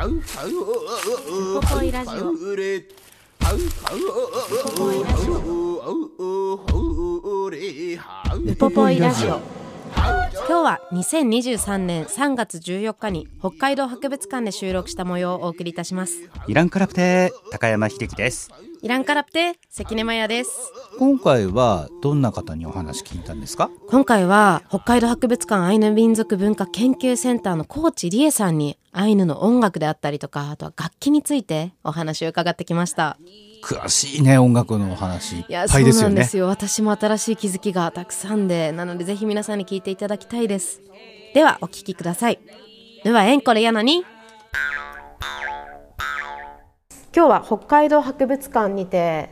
[0.00, 0.06] ポ
[1.60, 2.34] ポイラジオウ
[8.56, 9.42] ポポイラジオ今
[10.46, 18.50] 日は2023年3月14日に北海道博物館で収録した模様をお送りいたしますイランカラプテ高山秀樹です
[18.82, 20.50] イランカラプテ関根麻也です。
[20.98, 23.68] 今回はどんな方にお話聞いたんですか？
[23.90, 33.18] 今回は北海道博物館アイヌ民族文化研究センターの高知理恵さんにアイヌの音楽であったりとかあとは楽器についてお話を伺ってきました。
[33.62, 36.02] 詳しいね音楽のお話いや、ぱいですよね。
[36.02, 36.46] そうなんですよ。
[36.46, 40.80] 私も新しい気づきがたくさんでなのでぜひ皆さんに聞いていただきたいです。
[41.34, 42.40] ではお聞きください。
[43.04, 44.06] ではエンコレやのに
[47.12, 49.30] 今日は北海道博物館にて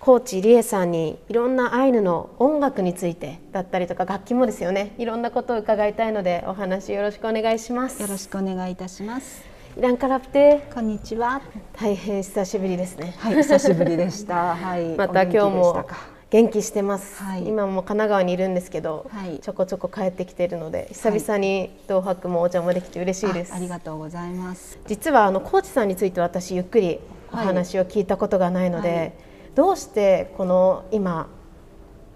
[0.00, 9.42] 高知理恵さんにいろんなアイヌの音楽についてだったりとか楽器もですよねいろんなことを伺いたいのでお話よろしくお願いしますよろしくお願いいたします。
[9.78, 11.40] イランカラプテこんにちは。
[11.78, 14.54] 大変久しぶりですねはい、久しぶりでした。
[14.54, 14.88] はい。
[14.98, 15.86] また今日も
[16.30, 17.46] 元気してます、はい。
[17.46, 19.40] 今も神奈川にいるんですけど、はい。
[19.40, 24.78] ちょこちょこ帰ってきているので久々に東博もお邪魔できて嬉しいです、あありがとうございます。
[24.86, 27.00] 実はあの高知さんについて私ゆっくり
[27.32, 29.12] お話を聞いたことがないので、はい。
[29.56, 31.28] どうしてこの今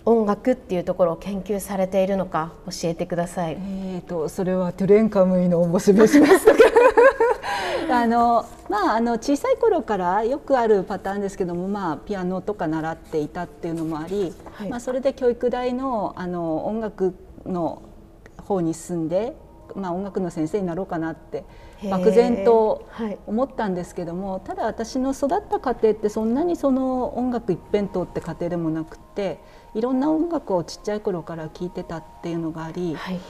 [0.07, 6.59] 音楽っていうところを研究されているのか教えてください、えーとそれはトゥレンカムイのおもしべし ますとか。
[7.91, 17.15] あのまああの小さい頃からよくあるパターンですけども、まあピアノとか習っていたっていうのもあり、はいまあそれで教育大のあの音楽
[17.47, 17.83] の
[18.39, 19.37] 方に進んで、
[19.75, 21.45] まあ音楽の先生になろうかなって
[21.91, 23.19] 漠然とはい。
[23.27, 29.41] 思ったんですけどもただ私の育った家庭ってそんなにその音楽一辺倒って家庭でもなくて
[29.75, 33.21] いろんな音楽をちっちゃい頃から聴いてたっていうのがあり、はい。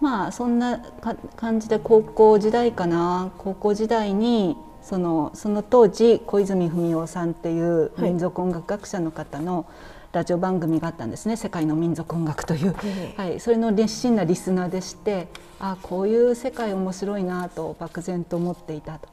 [0.00, 8.10] まあそんなか感じで高校時代かな高校時代にそのその当時小泉文夫さんっていうはい。
[8.10, 9.64] 民族音楽学者の方の
[10.12, 13.20] ラジオ番組があったんですね「世界の民族音楽」という、ええ。
[13.20, 15.28] はい、それの熱心なリスナーでして
[15.58, 19.08] あこういう世界面白いなと漠然と思っていたと。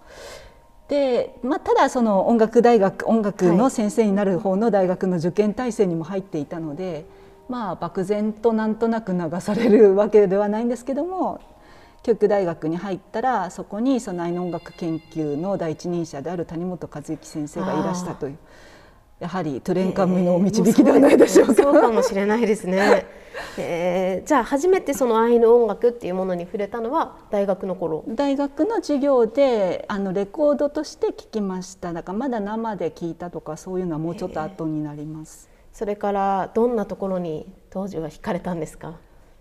[0.90, 7.06] でまあ、ただその音楽大学音楽の先生になる方の大学の受験体制にも入っていたので、
[7.48, 11.42] まあ、漠然となんとなく流されるわけではないんですけども
[12.02, 18.38] 教育大学に入ったらそこにそのアイヌ音楽研究の第一人者である谷本和之先生がいらしたという
[19.20, 21.52] やはりトゥレンカムイのお導きではないでしょうか。
[21.52, 23.06] えーそうかもしれないですね、
[23.58, 28.04] えーじゃあ初めてそのアイヌ音楽っていうものに触れたのは大学の頃？
[28.08, 31.94] 大学の授業であのレコードとして聞きました。
[31.94, 35.50] だからまだ生で聞いたとかそういうのはもうちょっと後になります。
[35.74, 38.96] それからどんなところに当時は惹かれたんですか？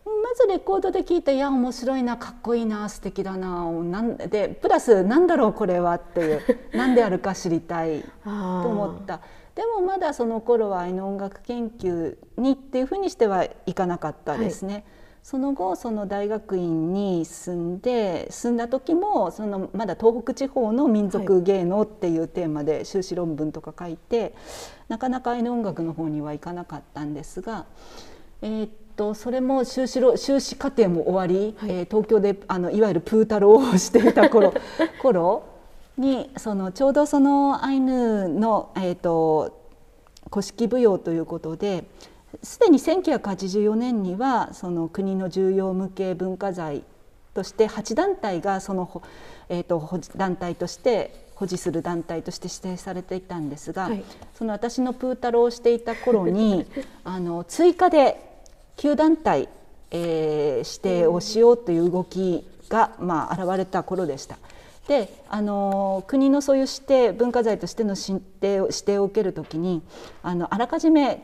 [0.05, 6.41] まずレコードで聞いていや面白いなかっこいいな素敵だななんでプラスなんだろうこれはっていう。
[6.73, 9.21] 何であるか知りたいと思った
[9.59, 14.85] でもまだその頃はアイヌ音楽研究にっていうふうにしてはいかなかったですね。
[15.25, 24.33] その後その大学院に進んで進んだ時もそのまだ東北地方の民族芸能っていうテーマで修士論文とか書いて、
[24.87, 27.67] なかなかアイヌ音楽の方にはいかなかったんですが、
[28.43, 34.55] えーっとそれも修士ろ修士課程も終わり、えー東京であのいわゆるプータローをしていた頃
[35.03, 35.58] 頃
[35.99, 39.67] にそのちょうどそのアイヌの、えー、と
[40.31, 41.85] 古式舞踊ということで
[42.43, 46.85] すでに1984年にはその国の重要無形文化財
[47.35, 49.03] として8団体がその、ほ
[49.49, 56.67] えー、と団体として保持する団体として指定されていたんですが、はいその私のプータローをしていた頃に
[57.05, 58.43] あの追加で
[58.77, 59.49] 9団体、
[59.91, 64.37] えー指定をしようという動きが、まあ、現れた頃でした。
[64.89, 69.83] であの国のそういう指定文化財としての指定を指定を受けるときに
[70.23, 71.23] あのあらかじめ、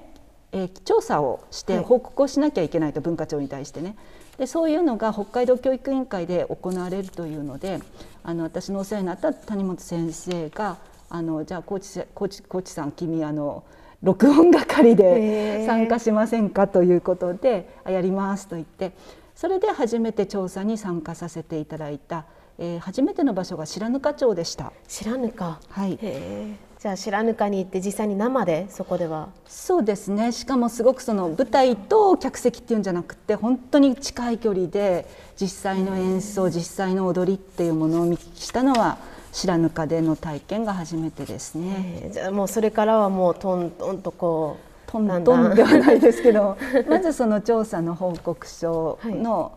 [0.52, 1.84] えー調査をしてはい。
[1.84, 3.96] 報告をしなきゃいけないと、文化庁に対してね。
[4.38, 7.81] でそういうのが北海道教育委員会で行われるというので
[8.22, 10.76] あの私のお世話になった谷本先生が
[11.08, 13.62] あのじゃあコーチコーチコーチさん君あの
[14.02, 15.67] 録音係へでー。
[15.67, 18.93] 参加しませんかということであやりますと言って
[19.37, 22.26] それで初めて調査に参加させていただいた
[22.58, 24.72] えー、初めての場所が白糠町でした。
[24.88, 25.58] 白糠？
[25.68, 25.98] はい。
[25.98, 29.28] じゃあ白糠に行って実際に生でそこでは？
[29.46, 30.32] そうですね。
[30.32, 35.06] しかもすごくその舞台と客席っていうんじゃなくて本当に近い距離で
[35.40, 38.98] 実際の演奏実際の踊りっていうものを見したのは
[39.32, 42.10] 白糠での体験が初めてですね。
[42.12, 46.56] じゃあもうそれからはもうトントンとこうトントンではないですけど
[46.88, 49.52] まずその調査の報告書の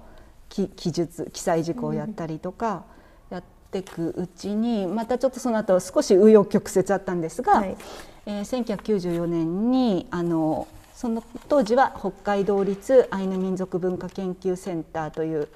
[0.50, 2.86] 記述記載事項をやったりとか、
[3.30, 7.78] やっていくうちにまたちょっとその後少し紆余曲折あったんですが、はい、
[8.26, 15.48] えー、1994年にあのその当時は北海道立アイヌ民族文化研究センターという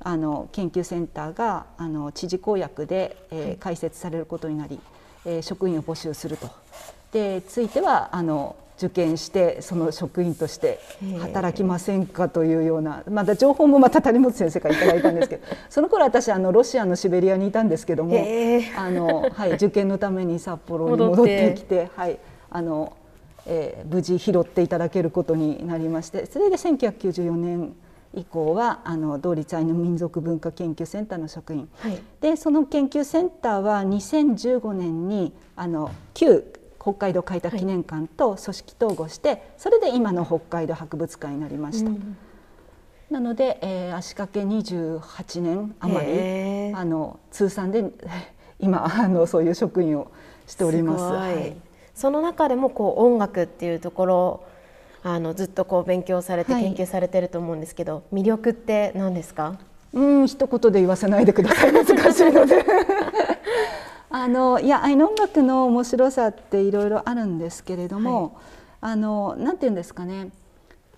[0.00, 4.80] あの研究センターがあの知事公約で、えー、開設されることになり、
[5.24, 6.50] えー、職員を募集すると。
[7.12, 10.78] でついてはあの受験してその職員として
[11.20, 18.16] 働きませんかというようなまだ情報もまた谷本先生からいただいたんですけど その頃私あのロシアのシベリアにいたんですけども
[18.76, 22.18] あの、はい、受験のために札幌に戻ってきてはい
[22.50, 22.92] あの、
[23.46, 27.74] えー、無事拾っていただけることになりましてそれで1994年
[28.14, 36.44] 以降はあの同立アイヌ民族文化研究センターの職員、はい、でその研究センターは2015年にあの旧
[36.80, 41.90] 北海道開拓記念館と組織統合して、はい、それで今の北海道博物館になりました。
[41.90, 42.16] うん、
[43.10, 47.84] なので、えー、足掛け28年余りあの通算で
[48.60, 50.08] 今あのそういう職員を
[50.46, 51.04] しております。
[51.04, 51.56] すはい、
[51.94, 54.42] その中でもこう音楽っていうところ
[55.02, 59.58] あのずっとこう勉強されて研究されてると思うんですけど、はい、魅力って何ですか？
[59.92, 61.72] うん一言で言わせないでください。
[61.72, 62.64] 難しいので
[64.10, 68.38] あのいやアイヌ音楽の面白さっていろいろあるんですけれども、
[68.80, 70.30] はい、あのなんて言うんですかね。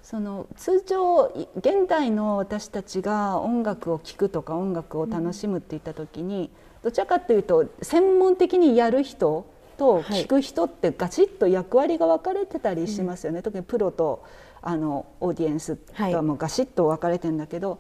[0.03, 9.47] その通常現代の私たちが音楽を聴くとか音楽を楽しむっていった時に、うん、どちらかというと専門的にやる人
[9.77, 14.25] と聞く人ってガチッと役割が分かれてたりしますよね、はい、特にプロと
[14.63, 17.79] あのオーディエンスがもうガシッと分かれてるんだけど、はい、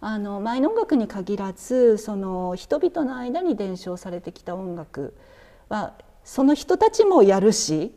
[0.00, 5.14] あのマイノ音楽に限らずその人々の間に伝承されてきた音楽
[5.68, 5.94] は
[6.24, 7.92] その人たちもやるし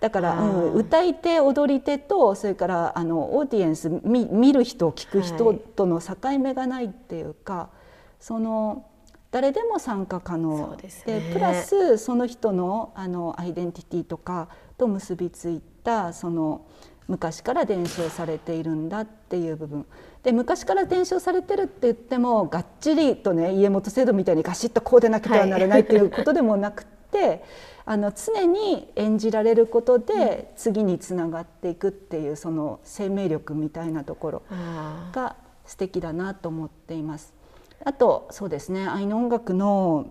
[0.00, 7.76] だから、うん、歌い手踊り手とそれからあのオーディエンス見見る人聞く人との境目がないっていうか、はい、
[8.18, 8.86] その
[9.30, 10.76] 誰でも参加可能。
[10.76, 10.88] で、
[11.20, 16.66] ね、プラスその人のあのアイデンティティとかと結びついたその
[17.08, 19.86] 昔から伝承されているんだっていう部分
[20.22, 27.42] で昔から伝承されてるって言ってもがっちりとね家元制度みたいにガシッとこうでなくてはならないっていうことでもなくて、はい、
[27.86, 34.42] あの常に演じられることで次につながっていくっていうその生命力みたいなところ
[35.12, 37.34] が素敵だなと思っています。
[37.84, 40.06] あとそうですねアイヌ音楽の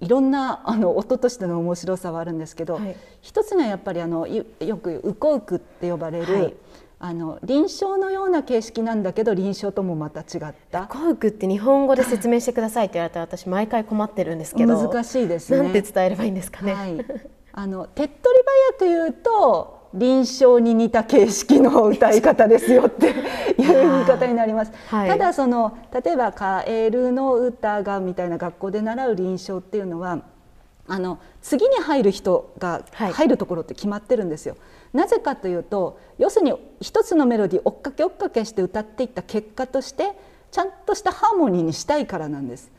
[0.00, 4.44] いろんなあの音としての面白さはあるんですけど、はい、一つにはやっぱりあのよ
[4.76, 6.54] くウコウクって呼ばれる、はい、
[6.98, 10.82] あの臨床のような形式なんだけど臨床ともまた違った。
[10.82, 15.62] ウコウクって日本語で説明してくださいって言われたら私毎回困ってるんですけど難しいですね。
[15.62, 16.96] なんて伝えればいいんですかね、はい、
[17.52, 18.44] あの手っ取り
[18.78, 23.24] 早く言うと臨床に似た形式の歌い方ですよっていう
[23.56, 24.72] 言い方になります。
[24.88, 30.20] はい、ただその例えば「カエルの歌が」みたいな学校で習う臨床っていうのは
[30.86, 34.54] あの次に入る人が入るところって決まってるんですよ。
[34.54, 34.58] は
[34.94, 40.12] い、なぜかというと要するに一つのメロディー追っかけ追っかけして歌っていった結果として
[40.52, 42.70] ちゃんとしたハーモニーにしたいからなんです。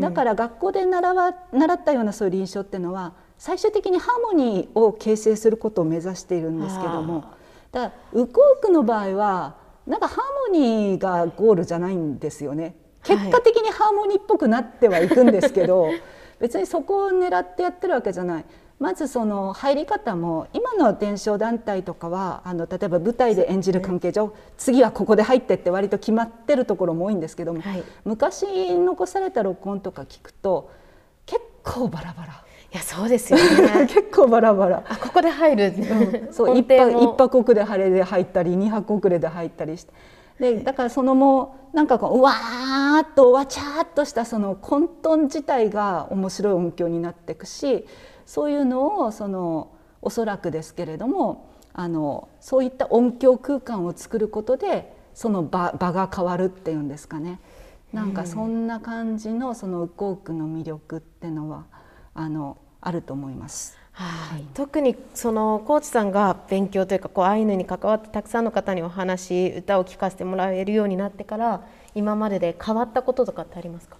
[0.00, 7.24] だから学校で習わ習ったようなそういう臨床っていうのは最終的にハーモニーを形成することを目指しているんですけども
[7.72, 12.76] だからウコークの場合はなんかハーモニーがゴールじゃないんですよね。
[13.04, 16.02] 結果的にハーモニーっぽくなってはいくんですけど、はい、
[16.40, 18.44] 別にそこを狙ってやってるわけじゃない。
[18.78, 30.70] まずその入り方も今の伝承団体とかはあの例えば舞台で演じる関係上、ね、次はここで入ってって割と決まってるところも多いんですけども、はい、昔残された録音とか聞くと
[31.26, 32.44] 結構バラバラ。
[32.72, 33.86] いやそうですよね。
[33.88, 34.84] 結構バラバラ。
[34.86, 39.92] あここで入る、うん、そう 一泊一泊遅れ晴れで入ったり二泊遅れで入ったりして。
[40.38, 47.86] でだからそのもうなんかこううわーっとわちゃっとしたその混沌自体が面白い音響になっていくし
[48.24, 49.70] そういうのをその
[50.00, 57.40] おそらくですけれどもあのそういった音響空間を作ることでその場場が変わるっていうんですかね。
[57.92, 61.64] なんかそんな感じのそのウコークの魅力っていうのは
[62.20, 63.78] あのあると思います。
[63.92, 71.62] はい、特にそのコーチさんが勉強というかこうアイヌに関わってたくさんの方にお話歌を聴かせてもらえるようになってから
[71.94, 73.96] 今までで変わったこととかってありますか？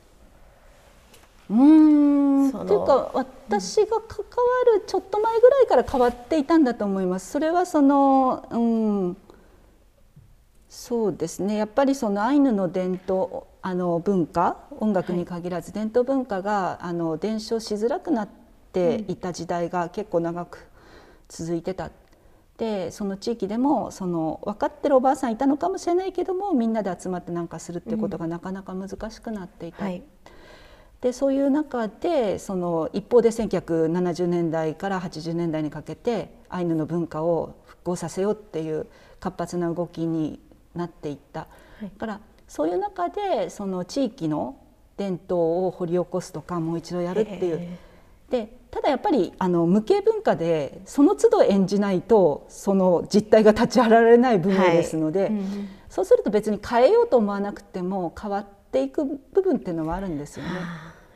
[1.51, 2.53] うん。
[2.53, 4.03] というか私が関わ
[4.75, 7.31] るちょっと前ぐらいから変わっていたんだと思います。
[7.31, 9.17] それはその、うん、
[10.69, 11.57] そうですね。
[11.57, 18.29] やっぱりそのアイヌの伝統あの文化音楽に限らず伝統文化が、あの伝承しづらくなっ
[18.73, 20.69] ていた時代が結構長く
[21.29, 21.91] 続いてた。
[22.59, 29.85] でその地域でもその分かってるおばあさんいたのかもしれないけどもみんなで集まって何かするっていうことがなかなか難しくなっていた。
[29.85, 30.03] うんはい。
[31.01, 38.87] でそういう中でその一方で1970年代から80年代にかけてアイヌの文化を復興させようっていう
[39.21, 40.41] 活発な動きに
[40.75, 41.41] なっていった。
[41.41, 44.57] はい、からそういう中でその地域の
[44.97, 47.79] 伝統を掘り起こすとかもう一度やるっていう。
[48.31, 60.51] でただやっぱりあの無形文化でその都度演じないとその実態が立ち上がられない分野ですので、はいうん、そうすると別に変えようと思わなくても変わっていく部分っていうのはあるんですよね。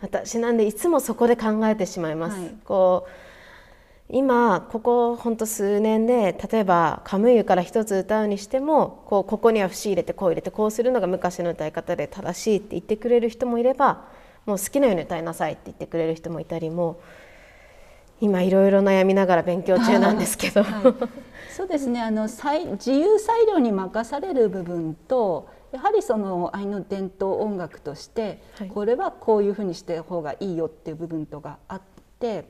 [0.00, 2.40] 私なんでいつもそこで考えてしまいます。
[2.40, 3.10] はい、こう
[4.14, 14.04] 今ここほんと数年で例えばカムイユから一つ歌うにしてもこうここには節入れてこう入れてこうするのが昔の歌い方で正しいって言ってくれる人もいれば
[14.44, 17.00] もう好きなように歌いなさいって言ってくれる人もいたりも
[18.20, 20.94] 今いろいろ悩みながら勉強中なんですけど、 はい、
[21.52, 22.00] そうですね。
[22.00, 28.40] あの自由裁量に任される部分とやはりそのアイヌ伝統音楽として、
[28.72, 31.80] これはこういうふうにして方がいいよっていう部分とかあっ
[32.20, 32.44] て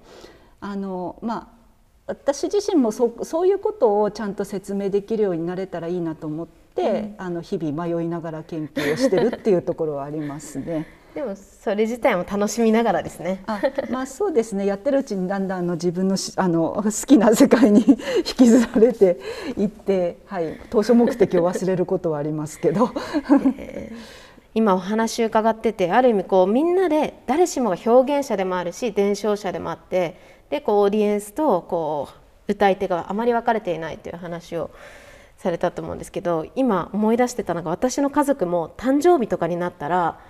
[0.62, 1.62] あのまあ
[2.07, 10.87] 私自身もそそういうことをちゃんと説明できるようになれたらいいなと思って、うん、あの日々迷いながら研究をしてるっていうところはありますね。
[11.14, 13.42] でもそれ自体も楽しみながらですね。
[13.47, 17.85] あまあそうですねやってるうちにだんだんあの自分のあの好きな世界に
[18.19, 19.19] 引きずられて
[19.59, 22.90] いって、はい、当初目的を忘れることはありますけど。
[23.59, 23.97] えー、
[24.54, 30.16] 今お話伺っててある意味こうみんなで誰しもが表現者でもあるし伝承者でもあって
[30.52, 32.11] でこうオーディエンスとこ
[32.47, 34.71] う歌い手があまり分かれていないという話を
[35.38, 40.21] されたと思うんですけど今思い出してたのが私の家族も誕生日とかになったら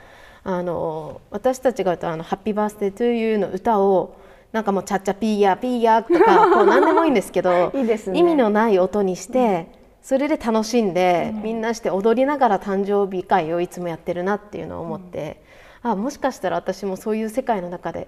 [0.45, 4.15] あの私たちが歌うあの「ハッピーバースデートゥーユー」の歌を
[4.53, 9.67] なんかもう「チャッチャピーヤーピーヤー」とかこう 何でもいいんですけどね、意味のない音にして、
[10.03, 15.43] それで楽しんで、みんなして踊りながら誕生日会をいつもやってるなっていうのを思って、
[15.83, 18.07] あもしかしたら私もそういう世界の中で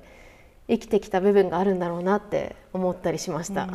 [0.68, 3.68] 生きてきた部分があるんだろうなって思ったりしました。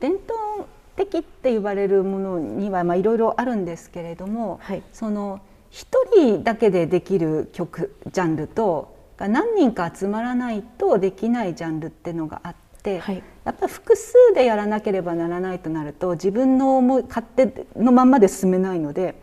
[0.00, 0.66] 伝統
[0.96, 19.20] 的って言われるものにはいろいろあるんですけれども、はい、その1人だけでできる曲ジャンルと何人か集まらないとできないジャンルっていうのがあって、はい、やっぱ複数でやらなければならないとなると自分の思い勝手のまんまで進めないので、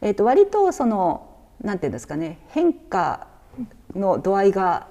[0.00, 1.30] えー、と割とその
[1.60, 3.26] 何て言うんですかね変化
[3.94, 4.88] の度合いが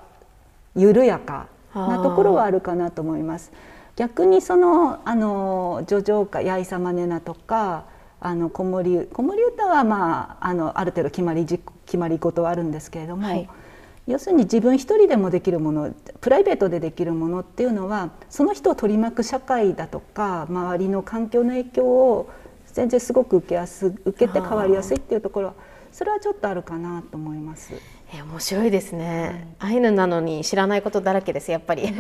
[0.76, 3.52] 緩やかなところはあるかなと思います。
[3.96, 7.86] 逆にそのあの叙情歌「やいさまねな」とか
[8.20, 13.48] あの子守子守歌は、まあ、あのある程度決まり決まり事はあるんですけれども、はい、
[14.08, 22.30] 要するに自分一人でもできるものプライベートでできるものっていうのはその人を取り巻く社会だとか周りの環境の影響を
[22.66, 25.54] 全然すごく受けやす受けて変わりやすいっていうところは
[25.92, 27.74] それはちょっとあるかなと思います。
[28.16, 31.84] え面白いですね、はい、アイヌなのに知らないことだらけですやっぱり。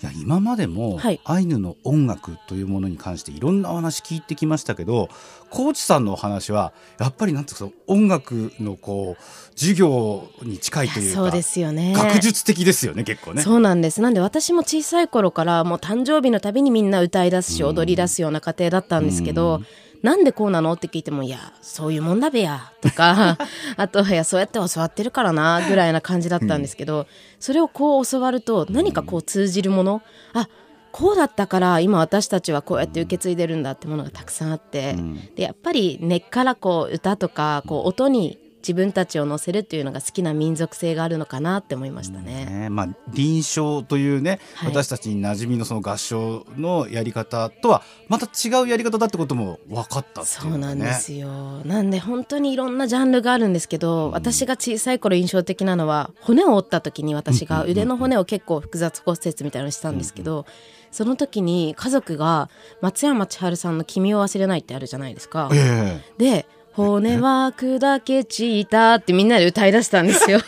[0.00, 5.08] いや今までも、アイヌの音楽というものに関していろんなお話聞いてきましたけど
[5.50, 11.94] 高知さんのお話はやっぱりなんていうか音楽のこう授業に近いというかそうですよね。
[11.96, 13.42] 学術的ですよね結構ね。
[13.42, 14.00] そうなんです。
[14.00, 19.62] なんで私も小さい頃からもう誕生日のたびにみんな歌い出すし踊り出すような家庭だったんですけど、
[20.02, 20.72] なんでこうなの？
[20.72, 23.36] って聞いても、いや、そういうもんだべや、とか、
[23.76, 27.06] あと、いや、そうやって教わってるからな、ぐらいな感じだったんですけど、うん、
[27.40, 30.02] それをこう教わると、何かこう通じるもの、
[30.34, 30.48] あ、
[30.92, 42.44] こうだったから今私たちはこうやって受け継いでるんだってものがたくさんあって、うん、でやっぱり根っからこう歌とかこう音に自分たちを乗せるっていうのが好きな民族性があるのかなって思いましたね。
[42.44, 42.68] ね。
[42.70, 51.28] まあ、臨床というね、はい、私たちに馴染みのその合唱のやり方とはまた違うやり方だってことも分かった、ね、そうなんですよ。
[51.64, 60.44] なんで本当にいろんなジャンルがあるんですけど、うん、私が小さい頃印象的なのは骨を折った時に私が腕の骨を結構複雑骨折みたいなのしたんですけど、うんうん
[60.90, 62.48] その時に家族が
[62.80, 65.50] 松山千春さんの「君を忘れない」ってあるじゃないですか。
[65.52, 66.46] えー、で
[66.78, 70.40] 骨は砕け散ったってみんなで歌い出したんですよ。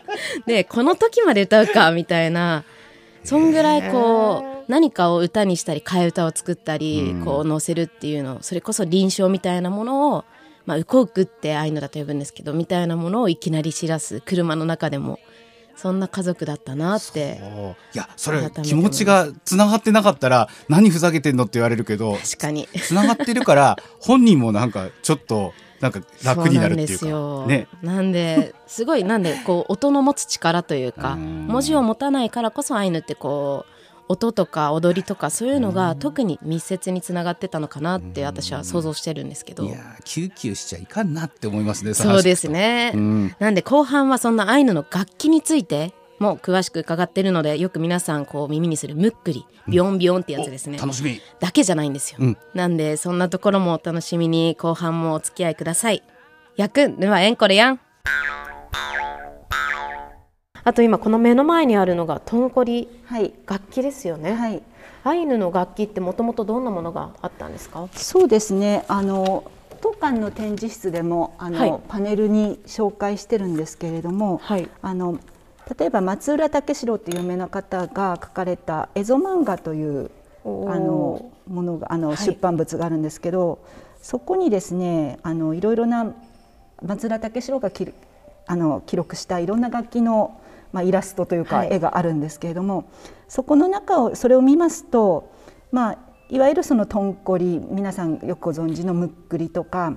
[0.46, 2.64] で、この時まで歌うかみたいな、
[3.24, 10.24] そんぐらいこう、何かを歌にしたり、替え歌を作ったり、こう載せるっていうの、それこそ臨床みたいなものを
[10.66, 15.18] まあ、ウコークってああいうのだと呼ぶんですけどみたいなものをいきなり知らす車の中でも
[15.76, 17.40] そんな家族だったなって
[17.94, 22.68] いやそれ気持ちがつながってなかったら何ふざけてんのって言われるけど確かに。
[22.82, 27.06] つながってるから本人もなんかちょっとなんか楽になるっていうか。
[27.06, 33.72] そうなんですよ、ね、なんですごいなんでこう音の持つ力というか文字を持たないからこそアイヌってこう
[34.08, 39.64] 音とか踊りとかそういうのが特に密接につながってたのかなって私は想像してるんですけど。
[39.64, 51.20] いやキューキューしちゃいかんなって思いますねそうですね、うん、なんで後半はそんなアイヌの楽器についても詳しく伺ってるのでよく皆さんこう耳にするムックリビヨンビヨンってやつですね、楽しみ。
[51.40, 56.02] だけじゃないんですよ、うん、なんでそんなところもお楽しみに後半もお付き合いください。
[56.56, 57.80] やくんぬはえんこれやん。
[60.64, 64.34] あと今この目の前にあるのがとんこり、はい、楽器ですよね。
[64.34, 64.62] はい、
[65.04, 67.88] アイヌの楽器ってもともとどんなものがあったんですか？
[67.92, 68.84] そうですね。
[68.88, 75.20] あの当館の展示室でもあの、はい、パネルに紹介してるんですけれども、はい、あの
[75.78, 80.10] 例えば松浦武四郎という有名な方が書かれたエゾ漫画という
[80.44, 83.58] あのものがあの、出版物があるんですけど、
[84.00, 86.14] そこにですねあのいろいろな
[86.82, 87.92] 松浦武四郎がき
[88.46, 90.40] あの記録したいろんな楽器の
[90.72, 92.86] まあ、イラストというか絵があるんですけれども、はい、
[93.28, 95.32] そこの中をそれを見ますと、
[95.72, 95.98] まあ、
[96.30, 99.96] いわゆるそのとんこり皆さんよくご存知のむっくりとか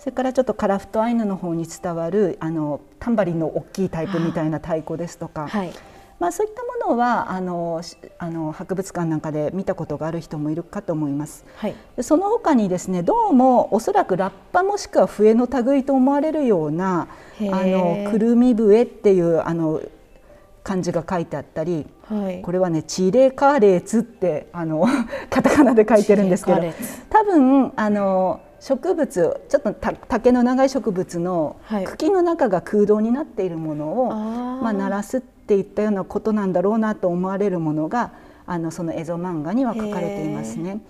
[0.00, 5.72] それからちょっとカラフトアイヌの方に伝わるあのタンバリンの大きいタイプみたいな太鼓ですとか、はい、
[6.18, 7.82] まあ、そういったものはあの
[8.18, 11.44] あの博物館なんかで見たことがある人もいるかと思います。
[11.56, 19.82] はい、その他にですねどうもおそらくラッパもしくは笛の類と思われるようなあのくるみ笛っていうあの
[20.62, 24.86] 漢字が書いてあったり、はい、これはね「チレカレツ」ってあの
[25.28, 26.62] カタカナで書いてるんですけど
[27.10, 34.18] 多分あの植物ちょっと竹の長い植物の茎の中が空洞になっているものを、はい、
[34.62, 38.12] まあ、鳴らすっていったようなことなんだろうなと思われるものが
[38.46, 40.80] あのそのエゾ漫画には書かれていますね。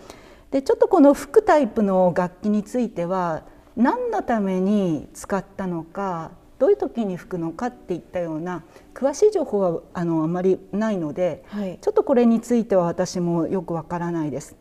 [0.50, 3.44] でちょっとこの吹くタイプの楽器については
[3.76, 14.56] 何のために使ったのかどういう時に吹くのかっていったような詳しい情報はあのあまりないので、はい、ちょっとこれについては私もよくわからないです。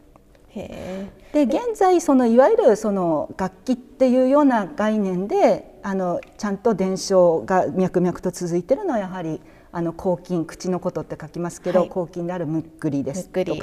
[0.54, 13.56] で現在そのいわゆるその楽器っていうような概念であのちゃんと伝承が脈々と続いてるのはやはりあの抗菌口のことって書きますけど、はい、抗菌であるむっくりですと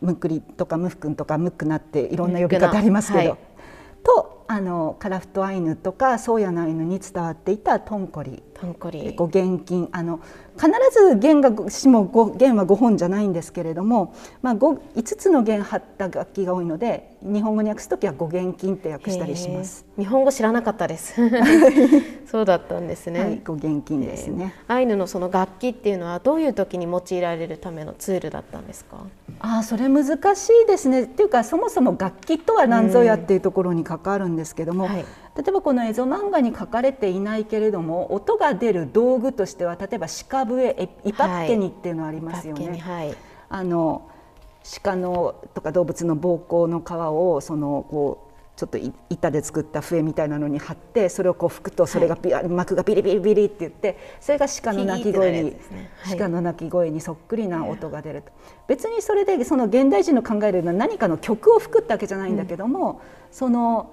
[0.00, 3.38] むっくりとかむふくんとかむっくなっていろんな呼び方ありますけど、はい、
[4.02, 8.42] とあのカラフトアイヌとかソーヤのアイヌに伝わっていたトンコリ。
[8.54, 9.14] トンコリ。
[9.14, 10.20] ご現金あの
[10.56, 12.04] 必ず弦がしも
[12.36, 19.86] 弦は5本じゃないんですけれども、まあ、5, 5つの弦張った楽器が多いので日本語に訳す時は五弦金って訳したりします。
[19.96, 21.14] 日本語知らなかったです。
[22.30, 24.54] そうだったんですね、はい、五弦金ですね。
[24.68, 28.98] アイヌのその楽器っていうのはどういう時に用いられるためのツールだったんですか？
[29.40, 30.04] あそれ難
[30.36, 31.04] しいですね。
[31.04, 35.04] っていうかそもそも楽器とは何ぞやっていうところに関わるんですけども、はい、例
[35.48, 42.78] えばこのエゾ漫画に書かれていないけれども音が出る道具としては例えば鹿笛イパッケニっていうのありますよね。
[42.78, 43.14] はい、
[43.48, 44.02] あの
[44.82, 48.78] 鹿のとか動物の膀胱の皮をそのこうちょっと
[49.10, 55.56] 板で作った笛みたいなのに貼ってそれをこう吹くとそれがビ、はい、膜がビリビリビリって言ってそれが鹿の鳴き声に、ね
[56.02, 58.30] はい、鹿の鳴き声にそっくりな音が出ると、
[58.68, 62.98] 別にそれでその現代人の考えるのは何かの曲を吹くってわけじゃないんだけども、うん、
[63.32, 63.90] その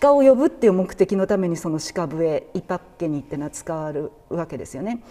[0.00, 5.02] 鹿を呼ぶっていう目的のためにその鹿笛イパッケニっていうのは使われるわけですよね。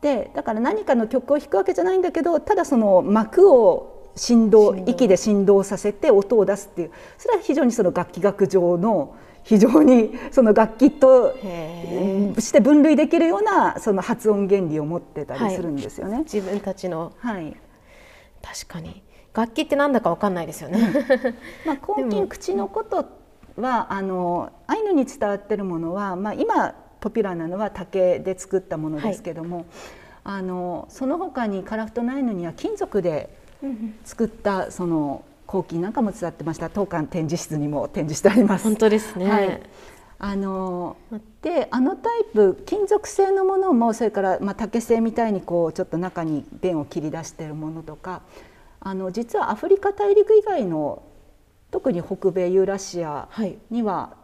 [0.00, 6.90] でだから何かの曲を弾くわけじゃないんだけどただその幕を振動息で振動させて音を出すっていう。
[7.18, 16.14] それは非常にその楽器学上の非常にその楽器として分類できるようなその発音原理を持ってたりするんですよね。
[16.14, 17.56] はい、自分たちの、はい、
[18.42, 19.02] 確かに。
[19.32, 20.80] 楽器ってなんだかわかんないですよね。
[21.66, 23.04] まあ、 抗菌口のこと
[23.56, 29.66] はあのアイヌに伝わってるものは、まあ、今ポピュラーなのは竹で作ったものですけども、はい、
[30.24, 33.30] あのその他にカラフトナイヌには金属で
[34.04, 36.70] 作ったその工器なんかも伝ってました。
[36.70, 38.64] 当館展示室にも展示してあります。
[38.64, 39.60] 本当ですね、はい。
[40.18, 40.96] あの
[41.42, 48.22] であのタイプ金属製のものもそれから、まあ、竹製みたいにこうちょっと中に弁を切り出しているものとか
[48.80, 51.02] あの実はアフリカ大陸以外の
[51.70, 53.28] 特に北米ユーラシア
[53.70, 54.16] には、はい、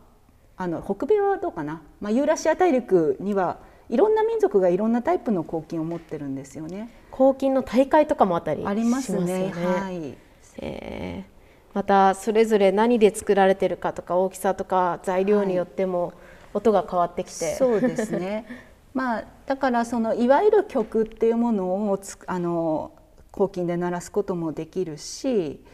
[0.57, 3.59] あの北米はどうかな、まあ、ユーラシア大陸には
[3.91, 6.89] いろんな民族がいろんなタイプの抗菌を持ってるんですよね。
[7.13, 9.53] 抗菌の大会とかもあったりありますね。
[9.55, 10.19] はい。
[10.59, 11.33] えー
[11.75, 16.13] またそれぞれ何で作られてるかとか大きさとか材料によっても
[16.53, 18.47] 音が変わってきて、はい、そうですね。
[18.93, 22.93] まあだからそのいわゆる曲っていうものをあの
[23.31, 25.65] 抗菌で鳴らすこともできるし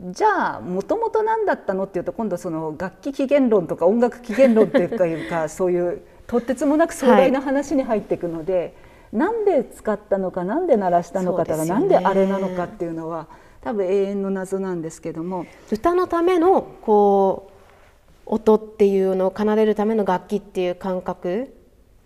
[0.00, 8.72] じゃあもともと何だったのっていうと今度その楽器起源論とか音楽起源論っていうかそういうとってつもなく壮大な話に入っていくので、はい、
[9.14, 13.28] なんで使ったのかなんで鳴らしたのかとか、ね、なんであれなのかっていうのは
[13.62, 17.54] 多分永遠の謎なんですけども歌のためのこう
[18.26, 21.54] 音っていうのを奏でるための楽器っていう感覚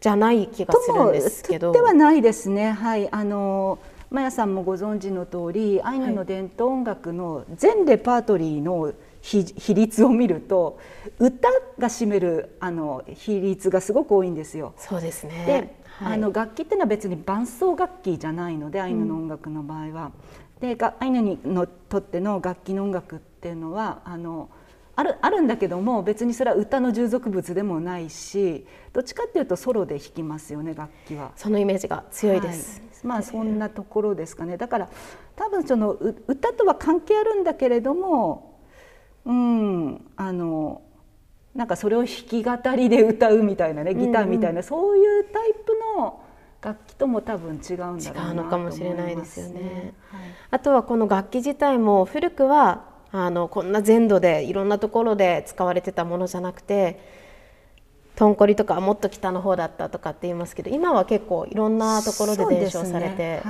[0.01, 1.73] じゃない気がするんですけど。
[1.73, 2.73] ではないですね。
[2.73, 3.79] はいあの
[4.11, 10.79] マヤさんもご存知の通りアイヌの伝統音楽の全レパートリーの比率を見ると
[11.18, 14.73] 歌が占めるあの比率がすごく多いんですよ。
[14.79, 20.13] そうですねで、はい、あの楽器っていうのは別に伴奏楽器じゃないのでアイヌの音楽の場合は。
[20.63, 24.49] うん、でアイヌにのとっての楽器の音楽っていうのはあの
[24.95, 31.33] あるあるんだけども別にそれは歌の従属物でもないしどっちかっていうとソロで弾きますよね楽器は。
[31.35, 34.57] そのイメージが強いです、はい、まあそんなところですかね。
[34.57, 34.89] だから
[35.35, 38.61] 多分その歌とは関係あるんだけれども
[39.25, 40.83] うんあの
[41.55, 46.23] なんかそれを弾き語りで歌うみたいなねギターみたいな、うんうん、そういうタイプの
[46.61, 49.95] 楽器とも多分違うんだろうな、違うのかもしれないですよね。
[50.11, 57.01] はい、あとはこの楽器自体も古くはあのこんな全土でいろんなところで使われてたものじゃなくて
[58.17, 63.41] とんこりとかもっと北の方だったとかって言いますけど今は結構いろんなところで伝承されて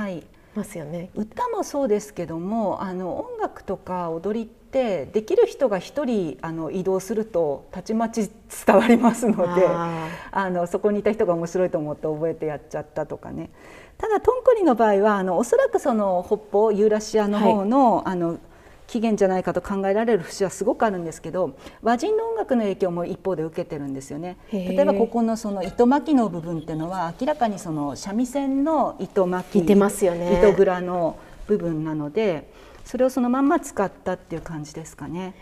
[0.55, 0.91] ますよね。
[0.91, 0.99] ね。
[0.99, 8.31] はい、歌もそうですけどもあの音楽とか踊りってできる人が一人あの移動するとたちまち
[8.67, 13.51] 伝わりますのであのそこにいた人が面白いと思って覚えてやっちゃったとかね。
[13.97, 18.39] ただトンコリの場合はあのおそらくその北方ユーラシアの方のはい、あの
[18.87, 24.39] 起源じゃないかと考えられる節はすごくあるんですけど和人の音楽の影響も一方で受けてるんですよね。
[24.51, 32.51] 例えばここのその糸巻きの部分っていうのは明らかにその三味線の糸巻き、てますよね、糸蔵の部分なので
[32.89, 35.35] それをそのまんま使ったっていう感じですかね。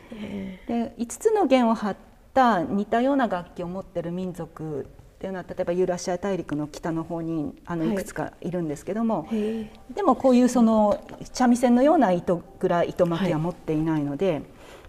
[0.67, 1.97] で5つの弦を張っ
[2.35, 11.01] た似たような楽器を持ってる民族っていうのは例えばユーラシア大陸の北の方にあのいくつかいるんですけども、はい、でもこういうその
[11.33, 14.43] 三味線のような糸倉糸巻きは持っていないので、はい、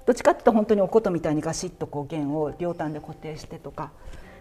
[0.08, 3.92] どっちかっていうと本当にお琴みたいにガシッとこう弦を両端で固定してとか。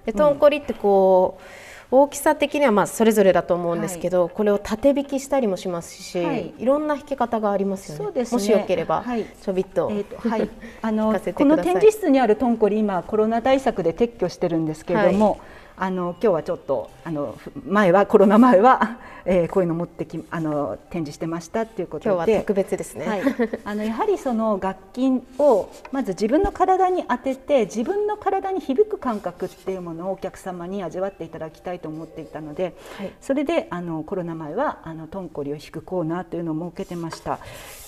[0.07, 1.46] でとんこりってこう、うん、
[1.90, 8.22] 大きさ的にはまあそれぞれだと思うんですけど、はい、これを縦引きしたりもしますし、はい、いろんな弾き方がありますよね。
[8.22, 8.29] ね。
[8.31, 10.51] もしよければ、はい、ちょびっと、えーと、はい、
[10.83, 15.38] あの この展示室にあるとんこり今コロナ対策で撤去してるんですけれども、
[15.79, 22.15] あの今日はちょっとあの前はコロナ前は、 えー、こういうの持ってきあの展示してましたっていうことで。
[22.15, 23.23] 今日は特別ですね、はい、
[23.65, 37.39] あのやはりその楽器をまず自分の体に当てて自分の体に響く感覚っていうものをお客様に味わっていただきたいと思っていたので、はい、それであのコロナ前はあのトンコリを弾くコーナーというのを設けてました。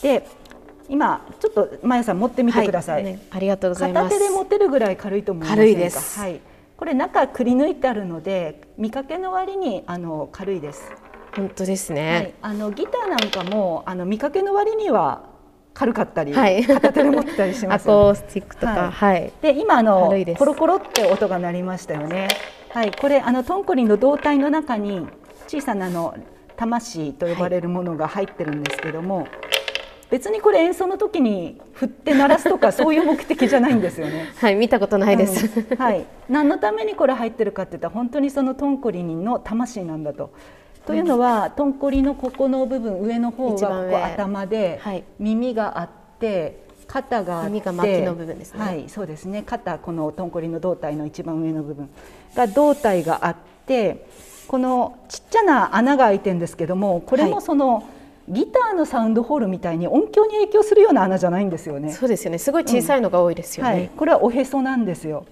[0.03, 0.27] で
[0.91, 3.13] 今ちょっとまやさん持ってみてください、はい。
[3.13, 4.15] ね、ありがとうございます。
[4.15, 6.19] 片手で持てるぐらい軽いと思います軽いです。
[6.19, 6.41] はい
[6.79, 10.93] これ中くり抜いてあるので見かけの割にあの軽いです。
[11.35, 12.13] 本当ですね。
[12.13, 15.25] はい、あのギターなんかもあの見かけの割には
[15.75, 19.33] 軽かったり、はい、片手で持ってたりします、ね、 アコースティックとか、はい。
[19.43, 22.29] で今あのコロコロって音が鳴りましたよね。
[22.71, 25.05] はい、これあのトンコリンの胴体の中に
[25.49, 26.15] 小さなあの
[26.57, 29.27] 魂と呼ばれるものが入ってるんですけども、
[30.11, 34.33] 別にこれ演奏の時に振って鳴らすとかそういう目的じゃないんですよね。
[34.41, 36.05] はい見たことないです、うん、はい。
[36.29, 40.31] 何のためにこれ入ってるかって言ったら本当にそのトンコリの魂なんだと。
[40.87, 48.61] というのは、トンコリのここの部分上の方がここ頭で、はい、耳があって肩があって耳が巻きの部分ですね。
[48.61, 51.91] はいそうですね肩このトンコリの胴体の一番上の部分
[52.35, 54.07] が胴体があって
[54.47, 57.85] このちっちゃな穴が開いてるんですけどもこれもその、はい
[58.29, 61.93] ギターのサウンドホールみたいに音響に影響するような穴じゃないんですよね。
[61.93, 62.39] そうですよね。
[62.39, 63.71] すごい小さいのが多いですよね。
[63.71, 65.27] うんはい、これはおへそなんですよ。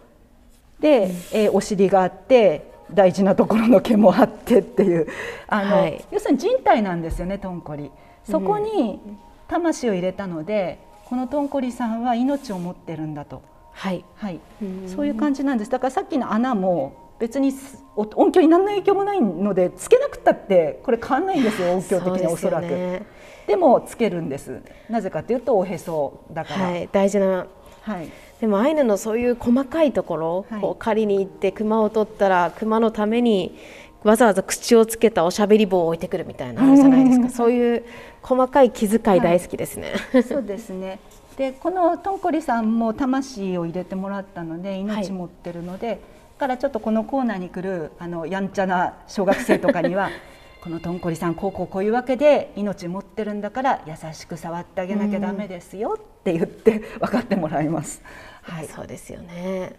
[0.81, 5.09] で、うん、えー、お尻があって大事なところの毛もあってっていう
[5.49, 7.91] あの、はい、要するに人体なんですよねトンコリ。
[8.25, 9.01] そこに
[9.49, 13.43] 魂を入れたので、このトンコリさんは命を持ってるんだと。
[13.73, 14.41] はい、はい、
[14.87, 15.71] そういう感じなんです。
[15.71, 17.53] だからさっきの穴も別に
[17.97, 22.69] 音響に何の影響もないのでつけなくたってこれ変わんないんですよ 音響的におそらく。
[22.69, 23.03] で
[23.47, 24.61] でもつけるんです。
[24.91, 27.47] なぜかというとおへそだから、はい、大事な、
[27.83, 28.09] はい、
[28.41, 33.57] でもアイヌのそういう細かいところ、はい、こう狩りに行って熊を取ったら熊のために
[34.03, 37.31] わざわざ口をつけたおしゃべり棒を置いてくるみたいなあるじゃないですか。
[37.31, 37.85] そういう
[38.21, 40.99] 細かい気遣い大好きですね、はい、そうですね
[41.37, 45.99] でこのとんこりさんも魂を入れてもらったので命持ってるので、はい、
[46.39, 50.11] からちょっとこのコーナーに来るあのやんちゃな小学生とかには
[50.63, 58.03] このとんこりさんこうこうこういうわけで命持ってるんだから優しく触ってあげなきゃダメですよって言って 分かってもらいます。
[58.43, 59.75] はい、そうですよね。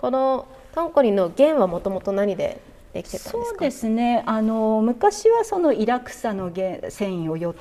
[0.00, 2.60] このとんこりの弦はもともと何で
[2.94, 3.38] できてたんですか？
[3.50, 4.22] そうですね。
[4.26, 7.54] あの昔はそのイラクサの繊維をよっ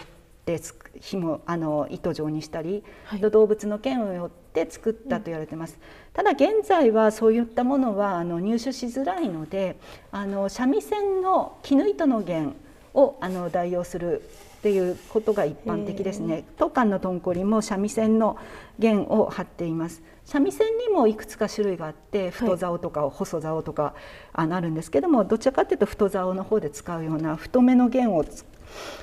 [0.46, 0.60] て
[1.00, 5.80] 紐あの糸状にしたり、はい、動物の腱をよって作ったと言われてます、うん、
[6.14, 9.78] ただ現在はそういったものはあの入手しづらいので
[10.12, 12.56] あの三味線の絹糸の弦
[12.94, 14.22] をあの代用する
[14.60, 16.46] っていうことが一般的ですね。
[16.58, 18.38] 当館のとんこりも三味線の
[18.80, 20.02] 弦を張っています。
[20.24, 23.94] 三味線にもいくつか種類があって太竿とか細竿とか
[24.32, 28.24] あるんですけども、どちらかというと太竿の方で使うような太めの弦を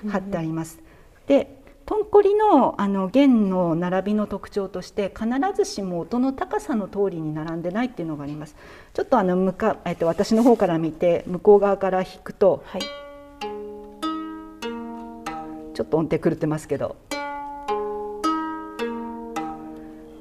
[0.08, 0.78] 張ってあります。
[1.30, 8.56] でとんこりのあの弦の並びの特徴として必ずしも音の高さの通りに並んでないっていうのがあります。
[8.94, 16.96] ちょっとあの向か、えっと、私の方から見て向こう側から弾くと、はい、ちょっと音程狂ってますけど。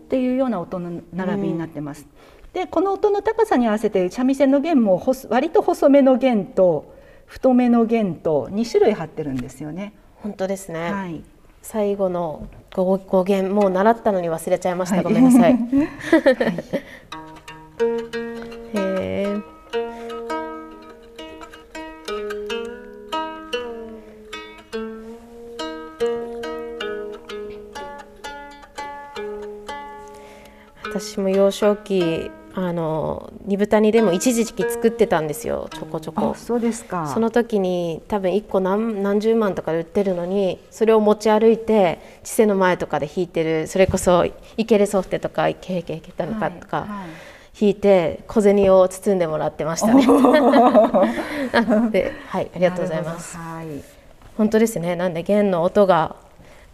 [0.05, 2.05] っていうような音の並びになってます。
[2.53, 6.93] でこの音の高さに合わせて三味線の弦も割と細めの弦と
[7.25, 9.93] 太めの弦と2種類張ってるんですよね。
[10.21, 10.91] 本当ですね。
[10.91, 11.21] はい。
[11.61, 14.95] 最後の語語源もう習ったのに忘れちゃいました。
[14.97, 15.53] はい、ごめんなさい。
[15.53, 15.59] はい。
[30.83, 44.25] 私も幼少期あの煮豚煮でも一時期作ってたんですよちょこちょこそうですかその時に多分1個何何十万とかで売ってるのにそれを持ち歩いて千世の前とかで弾いてるそれこそ
[44.57, 46.87] イケレソフテとかイケイケイケタのかとか、
[47.59, 50.05] 弾いて小銭を包んでもらってましたね。
[51.91, 53.37] ではいありがとうございます。
[53.37, 53.67] はい、
[54.37, 56.15] 本当ですねなんで弦の音が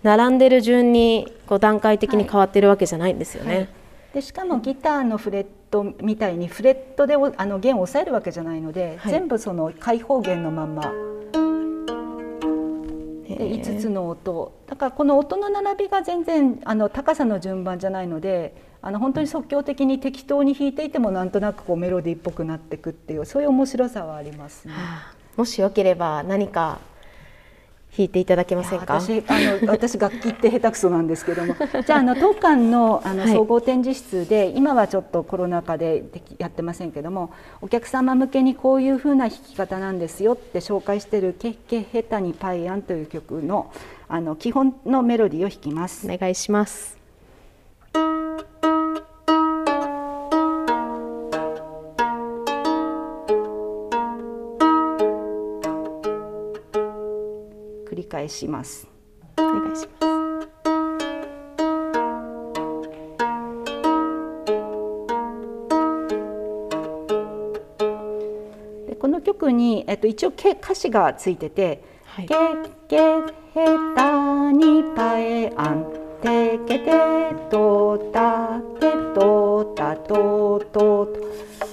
[0.04, 3.56] 並んでる順にこう段階的に変わってるわけじゃないんですよね。
[3.56, 3.68] はい
[4.16, 10.84] でしかもギターのフレットみたいにフレットであの弦を押さえるわけじゃないので、はい、全部その開放弦のまま。
[10.84, 10.88] で
[13.28, 14.58] 5つの音。
[14.68, 24.74] だからこの音の並びが全然あの高さの順番じゃないのであの本当に即興的に適当に弾いていてもなんとなくこうメロディーっぽくなっていくっていうそういう面白さはありますね。
[24.74, 26.80] はあ、もしよければ何か
[27.98, 29.00] 弾いていただけませんか？
[29.00, 31.56] 私あの私楽器って下手くそなんですけども。
[31.86, 36.04] じゃああの当館のあの総合展示室で、はい、今はちょっとコロナ禍で
[36.38, 37.32] やってませんけども
[37.62, 43.72] お客様向けにこういうふうな弾き方なんですよって紹介している「ケッケヘタにパイアン」という曲の
[44.08, 46.08] あの基本のメロディーを弾きます。
[46.12, 46.96] お願いします
[58.16, 58.88] 返します。
[59.38, 60.16] お願いします。
[68.88, 72.36] でこの曲に、えっと、一応歌詞がついてて「はい、ゲ
[72.88, 72.98] ゲ
[73.54, 75.86] ヘタニパエアン
[76.22, 76.92] テケテ
[77.50, 81.10] トタテトタトト」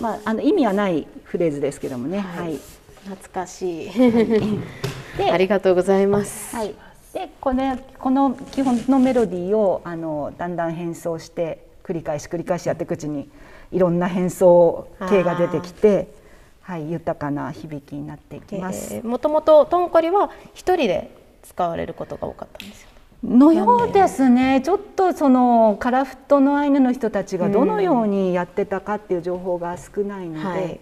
[0.02, 2.18] まああの意味はないフレーズですけどもね。
[2.18, 2.58] はい、はい、
[3.04, 3.90] 懐かしい
[5.24, 6.54] でありがとうございます。
[6.56, 6.74] はい、
[7.12, 13.28] でこのこの基本のメロディーをあのだんだん変奏して繰り返し繰り返しやっていくうちに
[13.70, 16.14] いろんな変奏形が出てきて、
[16.60, 19.00] はい、豊かな響きになっていきます。
[19.04, 21.10] もともとトンコリは一人で
[21.42, 22.88] 使われることが多かったんですよ。
[23.24, 30.80] のようですねちょっとそのカラフトのアイヌの人たちがどのようにやってたかっていう情報が少ないので、はい、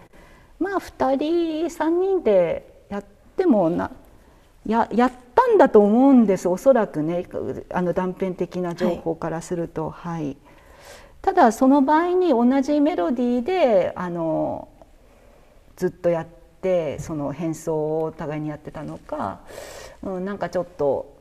[0.59, 3.05] まあ2人3人でやっ
[3.37, 3.90] てもな
[4.66, 7.27] ややったんだと思うんですおそらくね
[7.70, 10.37] あの断片的な情報からすると、はい、はい、
[11.23, 14.68] ただその場合に同じメロディーであの
[15.77, 16.27] ずっとやっ
[16.61, 19.40] てその変奏をお互いにやってたのか、
[20.03, 21.18] うん、なんかちょっと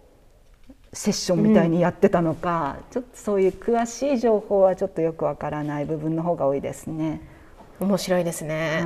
[0.91, 7.21] セッションみたいにやってたのか、うん、ちょっとそういう詳しい情報はちょっとよくわからない部分の方が多いですね。
[7.79, 8.83] 面白いですね、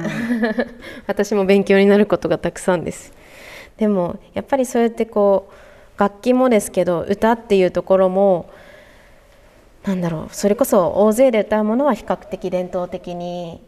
[1.07, 3.11] 私も勉強になることがたくさんです。
[3.77, 5.49] でもやっぱりそうやってこ
[5.97, 8.49] う楽器もですけど歌っていうところも
[9.83, 13.61] なんだろうそれこそ大勢で歌うものは比較的伝統的に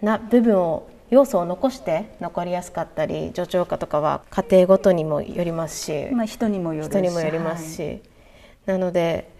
[0.00, 8.00] な部分を要素を残して残りやすかったり助長歌とかは家庭ごとにもよりますし、まあ、人にもよ人にもよりますし、はい、
[8.66, 9.30] なので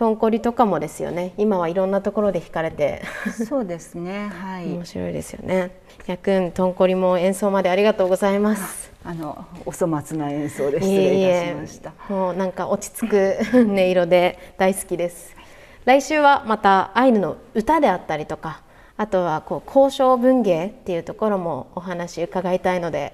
[0.00, 1.34] とんこりとかもですよね。
[1.36, 3.02] 今はいろんなところで弾かれて。
[3.46, 4.30] そうですね。
[4.30, 4.64] はい。
[4.64, 5.72] 面白いですよね。
[6.06, 8.90] やくんとんこりも演奏までありがとうございます。
[9.04, 11.92] あのお粗末な演奏で失礼いたしました。
[12.08, 15.36] もうなんか落ち着く音色で大好きです。
[15.84, 18.62] 来週はまたアイヌの歌であったりとか
[18.96, 23.12] あとはこう交渉文芸っていうところもお話伺いたいので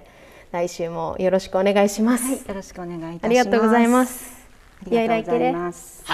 [0.52, 3.24] 来週もよろしくお願いします、はい、よろしくお願いいたします。
[3.24, 4.35] ありがとうございます
[4.84, 6.04] ありがとうございます。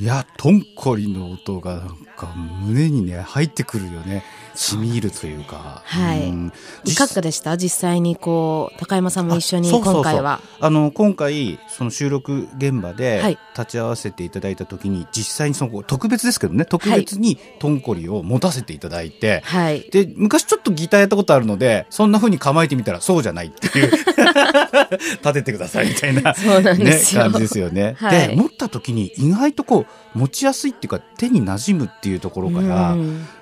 [0.00, 5.82] いやとんこりの音がなんか胸にね入ってくるよねしみ入るというか。
[5.84, 6.90] はい。
[6.90, 7.56] いかがでした？
[7.56, 10.40] 実際にこう、高山さんも一緒に今回は。
[10.60, 19.88] あの、今回、その収録現場で立ち会わせていただいた時に、実際にその特別ですけどね、特別にトンコリを持たせていただいて、はい。
[19.90, 23.90] で、昔ちょっとギターやったことあるので、そんな風に構えてみたらそうじゃないっていう
[25.22, 27.96] 立ててくださいみたいな、そうなんですよ、ね、感じですよね。
[27.98, 32.96] はい、で、持った時に意外とこう、持ちやすいっていうか、手に馴染むっていうところから、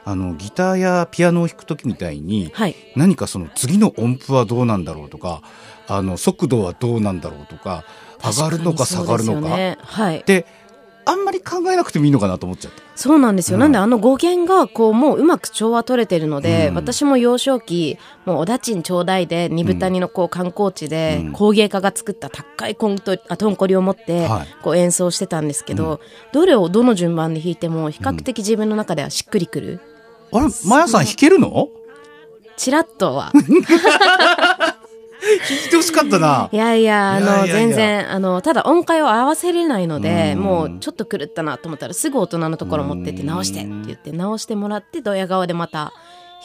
[0.05, 5.43] あの、ギターやピアノを弾く時みたいに、はい、何かその次の音符はどうなんだろうとか
[5.89, 7.85] あの速度はどうなんだろうとか
[8.23, 10.47] 上がるのか下がるのか、ね、はい、で
[11.05, 12.83] あんまり考えなくてもいいのかなと思っちゃった。
[12.95, 13.57] そうなんですよ。
[13.57, 24.29] うん、なんであの語源がこうもううまく調和取れてるので、うん、私も幼少期もうおだちんちょうだいで二豚谷のこう観光地で工芸家が作った高いコントあトンコリを持って
[24.62, 26.01] こう演奏してたんですけど、
[26.33, 29.81] どれをどの順番で弾いても比較的自分の中ではしっくりくる？
[30.33, 31.69] あれ、マヤさん弾けるの？
[32.57, 33.33] チラッとは。
[35.23, 36.49] 弾いてほしかったな。
[36.51, 45.93] いやいや、あの、全然、あの、ただ音階を合わせれないので、もうちょっと狂ったなと思ったら、すぐ大人のところ持ってって直してって言って、直してもらって、ドヤ顔でまた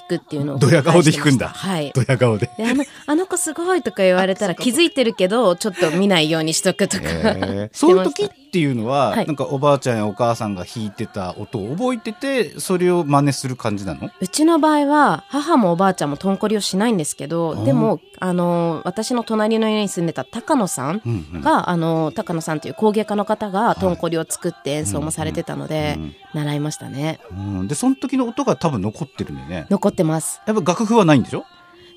[0.03, 1.49] くっていうのをドヤ顔で弾くんだ。
[1.49, 1.91] はい。
[1.93, 2.49] ドヤ顔で。
[2.59, 14.09] あのあの子すごいとか言われたら気づいてるけどちょっと見ないようにしとくとか、 えー、そういう時っていうのは、はい、なんかおばあちゃんやお母さんが弾いてた音を覚えててそれを真似する感じなの？
[14.19, 29.67] うちの場合は母もおばあちゃんもとんこりをしないんですけどでもあの私の隣の家に住んでた高野さんが、うんうん、あの高野さんという工芸家の方がとんこりを作って演奏もされてたので、うんうん、習いましたね、うん、でその時の音が多分残ってるんだよね。
[29.69, 30.41] 残ってます。
[30.45, 31.45] やっぱ楽譜はないんでしょ？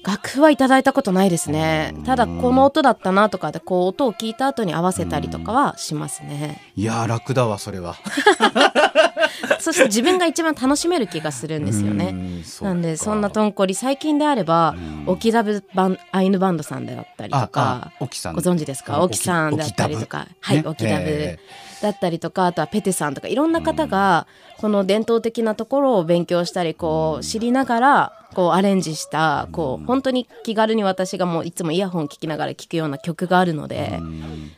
[0.02, 1.94] 楽譜はいただいたことないですね。
[2.06, 6.62] ただこの音だったなとかでこう音を聞いた後に合わせたりとかはしますね。
[6.74, 7.96] いや楽だわそれは。
[9.60, 12.14] そして自分が一番楽しめる気がするんですよね。
[12.62, 14.74] なんでそんなとんこり最近であれば
[15.06, 17.92] 沖ダブバンアイヌバンドさんであったりとか。
[18.00, 19.02] ご存知ですか？
[19.02, 20.28] 沖さんであったりとか。
[20.40, 21.38] はい沖ダブ
[21.80, 24.26] だったりとかあとはペテさんとかいろんな方が
[24.58, 34.00] この伝統的なところを勉強したりこう知りながらこうアレンジしたこう本当に気軽に私がもういつもイヤホン聞きながら聴くような曲があるので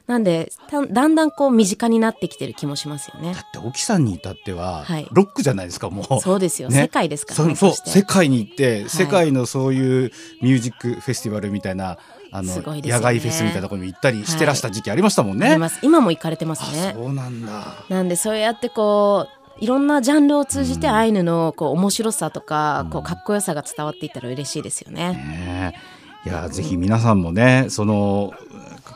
[0.07, 0.53] なんで
[0.91, 3.33] だんだんこう身近になってきてる気もしますよね。
[3.33, 6.21] だって沖さんに至ってはロックじゃないですかもう。
[6.21, 10.11] そうですよ、ね、世界ですからねそう世界に行って、世界のそういう
[10.43, 11.99] ミュージックフェスティバルみたいな
[12.33, 15.57] あの、ね、野外フェスみたいなところに行ったりしてらした時期ありましたもんね。
[15.57, 16.93] はい、今も行かれてますね。
[16.95, 17.85] そうなんだ。
[17.89, 25.13] なんでそうやってこういろんなジャンルを通じてアイヌのこう面白さとか、こうかっこよさが伝わっていったら嬉しいですよね。
[25.13, 25.75] ね
[26.25, 28.33] いやぜひ皆さんもねその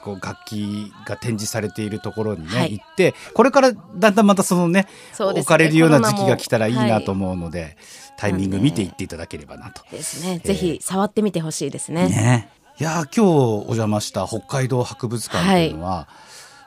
[0.02, 7.76] こう楽器が展示されているところにね、はい、行ってこれからだんだんまたそのね、ね、置かれるような時期が来たらいいなと思うので、はい、
[8.16, 9.82] タイミング見ていっていただければなと。
[9.90, 12.08] ですね、えー、ぜひ触ってみてほしいですね。
[12.08, 16.06] ねいや今日お邪魔した北海道博物館というのは、はい、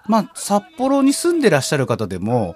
[0.07, 2.55] まあ札幌に住んでらっしゃる方でも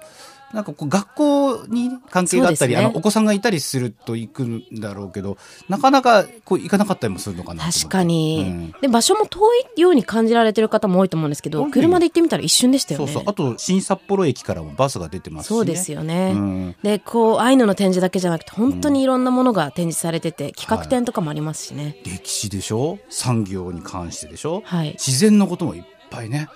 [0.52, 5.36] なんかこう学校に関係があったり、ね、あのお子さんがいたりすると行くんだろうけど
[5.68, 9.40] なかなかこう行かなかったりもするのかな確かに、うん、で場所も遠
[9.76, 13.06] いように感じられてる方も多いと思うんですけど車で行ってみたら一瞬でしたよね。
[13.06, 13.24] そうそう。
[13.26, 22.98] あと新札幌駅からもバスが出てますし、ね、そうですよね、うん、でこうアイヌの展示だけじゃなくて本当にいろんなものが展示されてて、企画展とかもありますしね、はい、歴史でしょ？
[23.08, 26.48] 産業に関してでしょ、はい、自然のこともいっぱいね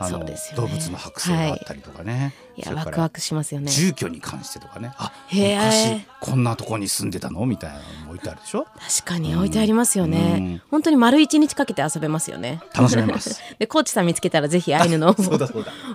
[0.00, 3.70] あの、ね、動物の剥製があったりとかね、はい、いやワクワクしますよね。
[3.70, 4.92] 住居に関してとかね。
[4.96, 8.64] あ昔こんなとこに住んでたのみたいなのも置いてあるでしょ？
[8.64, 12.62] 確かに置いてありますよね、うん、本当に丸一日かけて遊べますよね。
[12.74, 13.42] 楽しめます。
[13.60, 15.14] でコーチさん見つけたらぜひアイヌの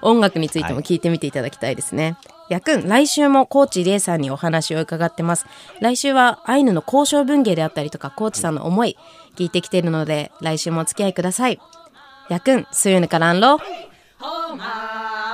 [0.02, 2.18] 音楽についても聞いてみていただきたいですね、
[2.50, 5.48] やくん、来週もコーチレイさんにお話を伺ってます。
[5.82, 8.98] 来週はアイヌの交渉文芸であったりとか、コーチさんの思い、
[9.36, 11.60] 聞いてきているので、来週もお付き合いください。
[12.30, 13.60] やくん、すゆぬからんろ。
[14.26, 15.25] Roma.